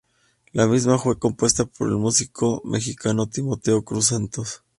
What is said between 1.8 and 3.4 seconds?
el músico mexicano